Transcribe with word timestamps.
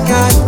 got 0.00 0.41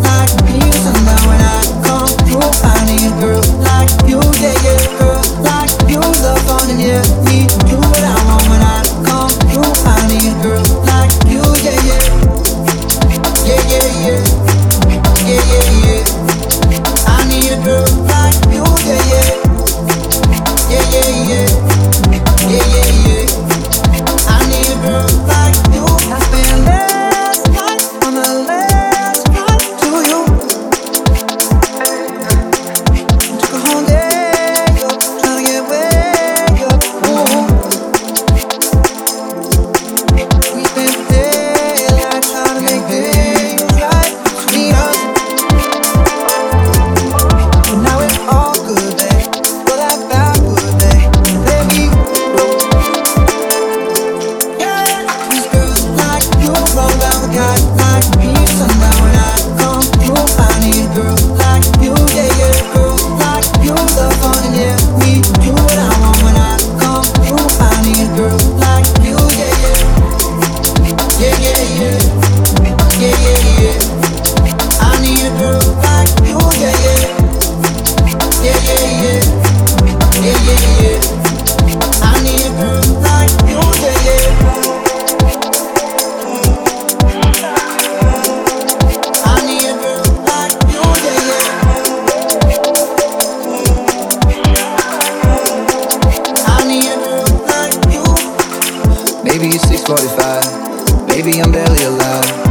45. 99.86 101.06
Baby, 101.08 101.42
I'm 101.42 101.52
barely 101.52 101.84
alive. 101.84 102.43